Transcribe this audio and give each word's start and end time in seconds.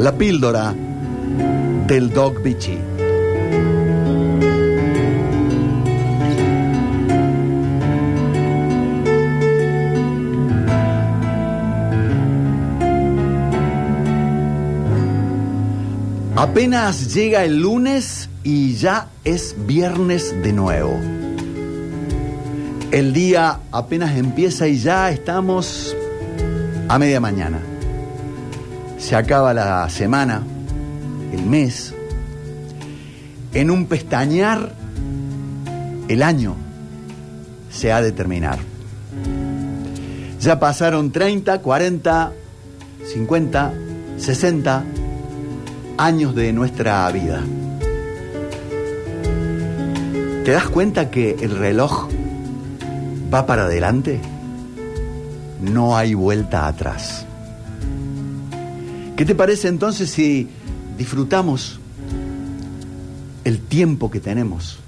La 0.00 0.16
píldora 0.16 0.72
del 1.88 2.10
Dog 2.10 2.40
Bichi. 2.40 2.78
Apenas 16.36 17.12
llega 17.12 17.44
el 17.44 17.60
lunes 17.60 18.30
y 18.44 18.74
ya 18.74 19.08
es 19.24 19.56
viernes 19.66 20.32
de 20.44 20.52
nuevo. 20.52 20.96
El 22.92 23.12
día 23.12 23.58
apenas 23.72 24.16
empieza 24.16 24.68
y 24.68 24.78
ya 24.78 25.10
estamos 25.10 25.96
a 26.86 26.98
media 27.00 27.18
mañana. 27.18 27.67
Se 28.98 29.16
acaba 29.16 29.54
la 29.54 29.88
semana, 29.88 30.42
el 31.32 31.46
mes. 31.46 31.94
En 33.54 33.70
un 33.70 33.86
pestañear, 33.86 34.72
el 36.08 36.22
año 36.22 36.56
se 37.70 37.92
ha 37.92 38.02
de 38.02 38.12
terminar. 38.12 38.58
Ya 40.40 40.58
pasaron 40.58 41.10
30, 41.10 41.60
40, 41.60 42.32
50, 43.12 43.72
60 44.18 44.84
años 45.96 46.34
de 46.34 46.52
nuestra 46.52 47.10
vida. 47.10 47.42
¿Te 50.44 50.52
das 50.52 50.68
cuenta 50.68 51.10
que 51.10 51.36
el 51.40 51.56
reloj 51.56 52.08
va 53.32 53.46
para 53.46 53.64
adelante? 53.64 54.20
No 55.60 55.96
hay 55.96 56.14
vuelta 56.14 56.66
atrás. 56.66 57.27
¿Qué 59.18 59.24
te 59.24 59.34
parece 59.34 59.66
entonces 59.66 60.10
si 60.10 60.46
disfrutamos 60.96 61.80
el 63.42 63.58
tiempo 63.58 64.12
que 64.12 64.20
tenemos? 64.20 64.78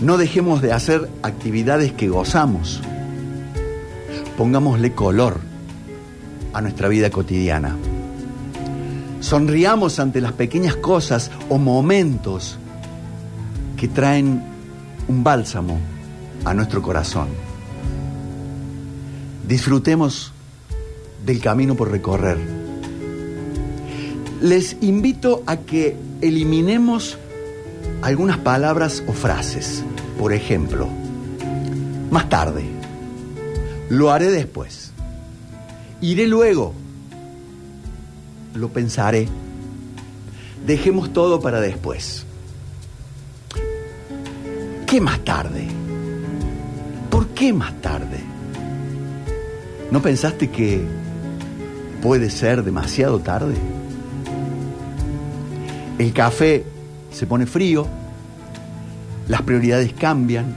No 0.00 0.16
dejemos 0.16 0.62
de 0.62 0.72
hacer 0.72 1.10
actividades 1.24 1.90
que 1.90 2.08
gozamos. 2.08 2.80
Pongámosle 4.38 4.92
color 4.92 5.40
a 6.52 6.60
nuestra 6.60 6.86
vida 6.86 7.10
cotidiana. 7.10 7.74
Sonriamos 9.18 9.98
ante 9.98 10.20
las 10.20 10.30
pequeñas 10.30 10.76
cosas 10.76 11.32
o 11.48 11.58
momentos 11.58 12.56
que 13.76 13.88
traen 13.88 14.44
un 15.08 15.24
bálsamo 15.24 15.80
a 16.44 16.54
nuestro 16.54 16.82
corazón. 16.82 17.26
Disfrutemos 19.48 20.35
del 21.26 21.40
camino 21.40 21.74
por 21.74 21.90
recorrer. 21.90 22.38
Les 24.40 24.76
invito 24.80 25.42
a 25.46 25.58
que 25.58 25.96
eliminemos 26.22 27.18
algunas 28.00 28.38
palabras 28.38 29.02
o 29.06 29.12
frases. 29.12 29.84
Por 30.18 30.32
ejemplo, 30.32 30.88
más 32.10 32.28
tarde, 32.30 32.64
lo 33.90 34.10
haré 34.10 34.30
después, 34.30 34.92
iré 36.00 36.26
luego 36.26 36.72
lo 38.56 38.70
pensaré. 38.70 39.28
Dejemos 40.66 41.12
todo 41.12 41.40
para 41.40 41.60
después. 41.60 42.24
¿Qué 44.86 45.00
más 45.00 45.24
tarde? 45.24 45.66
¿Por 47.10 47.28
qué 47.28 47.52
más 47.52 47.80
tarde? 47.80 48.20
¿No 49.90 50.02
pensaste 50.02 50.50
que 50.50 50.84
puede 52.02 52.30
ser 52.30 52.62
demasiado 52.62 53.18
tarde? 53.20 53.54
El 55.98 56.12
café 56.12 56.64
se 57.10 57.26
pone 57.26 57.46
frío, 57.46 57.86
las 59.28 59.42
prioridades 59.42 59.92
cambian, 59.92 60.56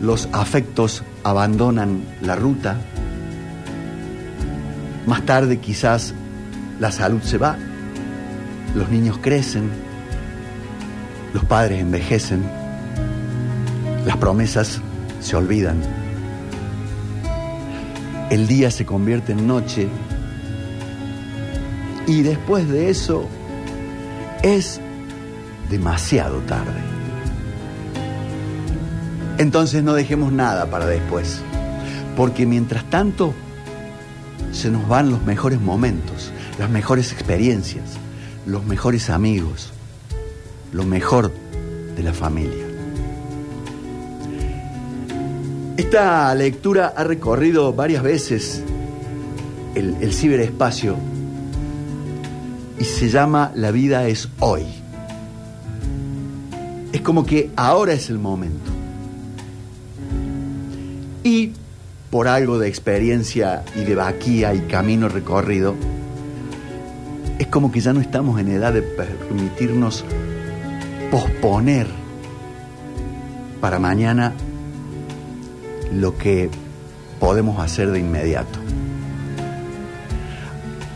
los 0.00 0.28
afectos 0.32 1.04
abandonan 1.22 2.04
la 2.20 2.36
ruta. 2.36 2.76
Más 5.06 5.22
tarde 5.22 5.58
quizás 5.58 6.14
la 6.80 6.90
salud 6.90 7.22
se 7.22 7.38
va, 7.38 7.56
los 8.74 8.90
niños 8.90 9.18
crecen, 9.18 9.70
los 11.32 11.44
padres 11.44 11.80
envejecen, 11.80 12.42
las 14.04 14.16
promesas 14.16 14.80
se 15.20 15.36
olvidan, 15.36 15.80
el 18.30 18.46
día 18.46 18.70
se 18.70 18.86
convierte 18.86 19.32
en 19.32 19.46
noche 19.46 19.88
y 22.06 22.22
después 22.22 22.68
de 22.68 22.90
eso 22.90 23.28
es 24.42 24.80
demasiado 25.70 26.38
tarde. 26.40 26.80
Entonces 29.38 29.82
no 29.82 29.94
dejemos 29.94 30.32
nada 30.32 30.70
para 30.70 30.86
después, 30.86 31.40
porque 32.16 32.46
mientras 32.46 32.88
tanto 32.90 33.34
se 34.52 34.70
nos 34.70 34.86
van 34.86 35.10
los 35.10 35.22
mejores 35.24 35.60
momentos, 35.60 36.30
las 36.58 36.70
mejores 36.70 37.12
experiencias, 37.12 37.84
los 38.46 38.64
mejores 38.64 39.10
amigos, 39.10 39.72
lo 40.72 40.84
mejor 40.84 41.32
de 41.96 42.02
la 42.02 42.12
familia. 42.12 42.63
Esta 45.76 46.32
lectura 46.36 46.94
ha 46.96 47.02
recorrido 47.02 47.72
varias 47.72 48.04
veces 48.04 48.62
el, 49.74 50.12
ciberespacio 50.12 50.96
y 52.78 52.84
se 52.84 53.08
llama 53.08 53.50
La 53.56 53.72
vida 53.72 54.06
es 54.06 54.28
hoy. 54.38 54.62
Es 56.92 57.00
como 57.00 57.26
que 57.26 57.50
ahora 57.56 57.92
es 57.92 58.08
el 58.08 58.20
momento. 58.20 58.70
Y 61.24 61.50
por 62.08 62.28
algo 62.28 62.60
de 62.60 62.68
experiencia 62.68 63.64
y 63.74 63.82
de 63.82 63.96
vaquía 63.96 64.54
y 64.54 64.60
camino 64.60 65.08
recorrido, 65.08 65.74
es 67.40 67.48
como 67.48 67.72
que 67.72 67.80
ya 67.80 67.92
no 67.92 68.00
estamos 68.00 68.38
en 68.38 68.46
edad 68.46 68.72
de 68.72 68.82
permitirnos 68.82 70.04
posponer 71.10 71.88
para 73.60 73.80
mañana 73.80 74.34
lo 76.00 76.16
que 76.16 76.50
podemos 77.20 77.58
hacer 77.60 77.90
de 77.90 78.00
inmediato. 78.00 78.58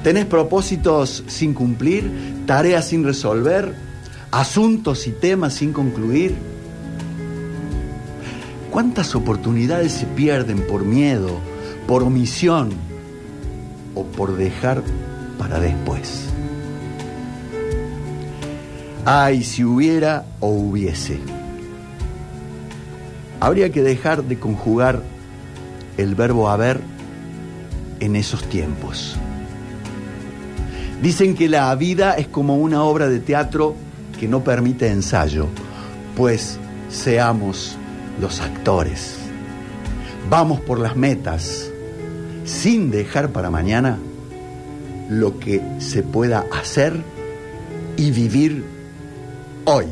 ¿Tenés 0.02 0.26
propósitos 0.26 1.24
sin 1.26 1.54
cumplir? 1.54 2.44
¿Tareas 2.46 2.88
sin 2.88 3.04
resolver? 3.04 3.74
¿Asuntos 4.30 5.06
y 5.06 5.10
temas 5.10 5.54
sin 5.54 5.72
concluir? 5.72 6.36
¿Cuántas 8.70 9.14
oportunidades 9.14 9.92
se 9.92 10.06
pierden 10.06 10.66
por 10.66 10.84
miedo, 10.84 11.30
por 11.86 12.02
omisión 12.02 12.70
o 13.94 14.04
por 14.04 14.36
dejar 14.36 14.82
para 15.38 15.58
después? 15.58 16.26
Ay, 19.04 19.42
si 19.42 19.64
hubiera 19.64 20.26
o 20.40 20.48
hubiese. 20.48 21.37
Habría 23.40 23.70
que 23.70 23.82
dejar 23.82 24.24
de 24.24 24.38
conjugar 24.38 25.02
el 25.96 26.14
verbo 26.14 26.48
haber 26.48 26.80
en 28.00 28.16
esos 28.16 28.44
tiempos. 28.48 29.16
Dicen 31.02 31.36
que 31.36 31.48
la 31.48 31.74
vida 31.76 32.14
es 32.14 32.26
como 32.26 32.56
una 32.56 32.82
obra 32.82 33.08
de 33.08 33.20
teatro 33.20 33.76
que 34.18 34.26
no 34.26 34.42
permite 34.42 34.88
ensayo, 34.88 35.46
pues 36.16 36.58
seamos 36.88 37.76
los 38.20 38.40
actores. 38.40 39.18
Vamos 40.28 40.60
por 40.60 40.80
las 40.80 40.96
metas, 40.96 41.70
sin 42.44 42.90
dejar 42.90 43.30
para 43.30 43.50
mañana 43.50 43.98
lo 45.08 45.38
que 45.38 45.62
se 45.78 46.02
pueda 46.02 46.44
hacer 46.52 47.00
y 47.96 48.10
vivir 48.10 48.64
hoy. 49.64 49.86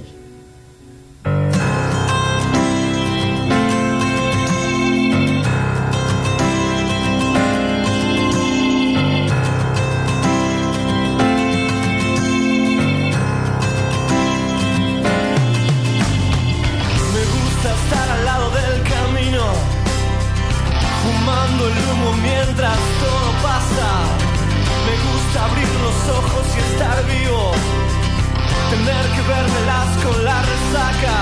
volver 29.26 29.50
del 29.50 29.68
asco 29.68 30.10
la 30.22 30.38
resaca. 30.42 31.16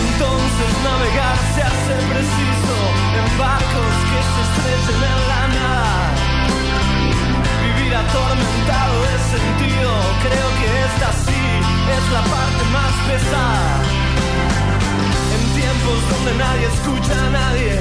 Entonces 0.00 0.70
navegar 0.84 1.36
se 1.54 1.62
hace 1.62 1.94
preciso 2.12 2.76
en 3.18 3.38
barcos 3.38 3.94
que 4.10 4.20
se 4.32 4.40
estrechen 4.46 5.00
en 5.12 5.20
la 5.32 5.42
nada. 5.58 5.96
Vivir 7.64 7.94
atormentado 7.94 8.94
de 9.08 9.16
sentido, 9.34 9.90
creo 10.24 10.48
que 10.58 10.66
esta 10.88 11.08
sí 11.24 11.44
es 11.96 12.04
la 12.16 12.22
parte 12.34 12.62
más 12.76 12.94
pesada. 13.08 13.72
En 15.34 15.42
tiempos 15.60 15.98
donde 16.12 16.32
nadie 16.44 16.66
escucha 16.74 17.14
a 17.26 17.30
nadie, 17.30 17.72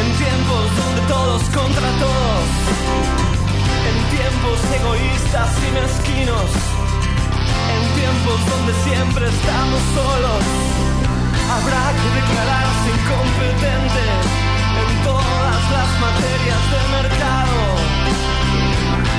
en 0.00 0.08
tiempos 0.24 0.64
donde 0.80 1.00
todos 1.14 1.42
contra 1.54 1.88
todos, 2.04 2.46
en 3.88 3.96
tiempos 4.16 4.58
egoístas 4.78 5.50
y 5.66 5.70
mezquinos 5.80 6.75
en 7.74 7.82
tiempos 7.94 8.38
donde 8.50 8.72
siempre 8.84 9.24
estamos 9.28 9.80
solos, 9.94 10.42
habrá 11.50 11.84
que 11.98 12.08
declararse 12.20 12.86
incompetente 12.96 14.04
en 14.82 14.90
todas 15.04 15.62
las 15.76 15.90
materias 16.06 16.62
del 16.72 16.86
mercado. 16.98 17.58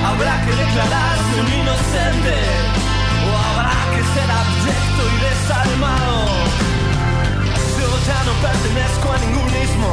Habrá 0.07 0.35
que 0.45 0.53
declararse 0.55 1.33
un 1.41 1.49
inocente 1.61 2.35
o 3.27 3.31
habrá 3.47 3.77
que 3.93 4.01
ser 4.13 4.29
abyecto 4.41 5.01
y 5.13 5.17
desalmado. 5.27 6.17
Yo 7.79 7.89
ya 8.09 8.19
no 8.27 8.33
pertenezco 8.47 9.07
a 9.11 9.17
ningún 9.19 9.47
mismo, 9.51 9.89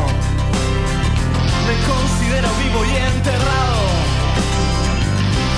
me 1.66 1.75
considero 1.90 2.48
vivo 2.62 2.84
y 2.84 2.96
enterrado. 2.96 3.82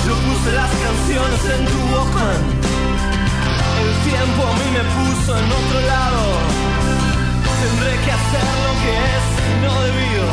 Yo 0.07 0.15
puse 0.15 0.53
las 0.53 0.71
canciones 0.71 1.45
en 1.59 1.67
tu 1.67 1.79
Walkman. 1.93 2.66
Tiempo 4.07 4.43
a 4.47 4.55
mí 4.55 4.69
me 4.71 4.85
puso 4.95 5.37
en 5.37 5.47
otro 5.51 5.81
lado. 5.81 6.23
Tendré 7.63 7.93
que 8.05 8.13
hacer 8.19 8.47
lo 8.67 8.73
que 8.83 8.93
es 9.15 9.25
no 9.67 9.73
debido. 9.83 10.27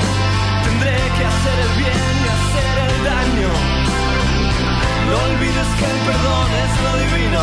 Tendré 0.66 0.98
que 1.18 1.24
hacer 1.32 1.58
el 1.66 1.74
bien 1.82 2.14
y 2.22 2.28
hacer 2.38 2.76
el 2.88 2.96
daño. 3.10 3.52
No 5.10 5.16
olvides 5.26 5.70
que 5.78 5.86
el 5.90 6.00
perdón 6.06 6.50
es 6.64 6.72
lo 6.86 6.94
divino. 7.04 7.42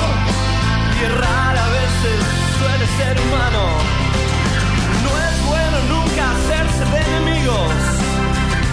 Y 0.95 1.05
errar 1.11 1.55
a 1.59 1.69
veces 1.81 2.19
suele 2.59 2.87
ser 2.99 3.15
humano. 3.27 3.65
No 5.05 5.13
es 5.27 5.37
bueno 5.51 5.79
nunca 5.95 6.23
hacerse 6.31 6.83
de 6.93 6.99
enemigos 7.11 7.75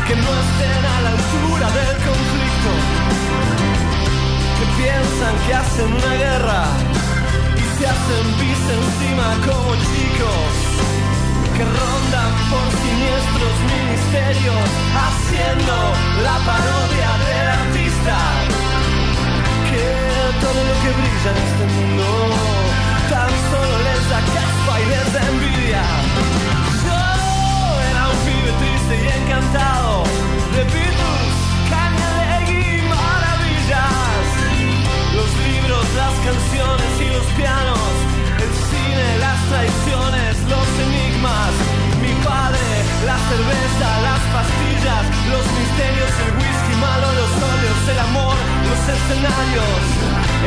que 0.07 0.15
no 0.15 0.31
estén 0.45 0.81
a 0.93 0.97
la 1.05 1.09
altura 1.17 1.67
del 1.77 1.95
conflicto 2.05 2.71
que 4.57 4.65
piensan 4.81 5.35
que 5.45 5.53
hacen 5.53 5.93
una 5.93 6.13
guerra 6.15 6.63
y 6.95 7.06
se 7.77 7.85
hacen 7.85 8.33
pis 8.39 8.57
encima 8.77 9.37
como 9.45 9.75
chicos 9.75 10.16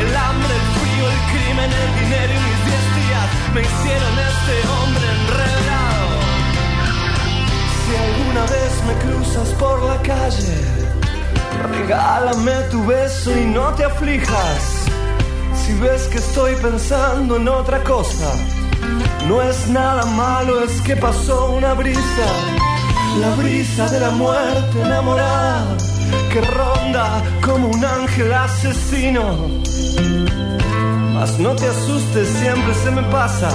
el 0.01 0.15
hambre, 0.15 0.53
el 0.61 0.67
frío, 0.77 1.05
el 1.15 1.21
crimen, 1.31 1.69
el 1.83 1.91
dinero 2.01 2.31
y 2.37 2.41
mis 2.47 2.59
diez 2.67 2.85
días 2.99 3.27
me 3.53 3.61
hicieron 3.61 4.13
este 4.31 4.55
hombre 4.75 5.05
enredado. 5.17 6.09
Si 7.79 7.91
alguna 8.07 8.43
vez 8.55 8.71
me 8.87 8.93
cruzas 9.03 9.49
por 9.59 9.77
la 9.83 9.97
calle, 10.01 10.81
Regálame 11.69 12.53
tu 12.71 12.85
beso 12.85 13.37
y 13.37 13.45
no 13.45 13.73
te 13.75 13.85
aflijas. 13.85 14.85
Si 15.53 15.73
ves 15.79 16.07
que 16.07 16.17
estoy 16.17 16.55
pensando 16.55 17.37
en 17.37 17.47
otra 17.47 17.83
cosa, 17.83 18.33
no 19.27 19.41
es 19.41 19.67
nada 19.67 20.05
malo, 20.05 20.63
es 20.63 20.81
que 20.81 20.95
pasó 20.95 21.51
una 21.51 21.73
brisa. 21.73 22.27
La 23.19 23.35
brisa 23.35 23.89
de 23.89 23.99
la 23.99 24.09
muerte 24.11 24.81
enamorada 24.81 25.77
que 26.31 26.41
ronda 26.41 27.23
como 27.41 27.67
un 27.67 27.83
ángel 27.83 28.33
asesino. 28.33 29.49
Mas 31.13 31.37
no 31.39 31.55
te 31.55 31.67
asustes, 31.67 32.27
siempre 32.29 32.73
se 32.73 32.91
me 32.91 33.03
pasa. 33.03 33.49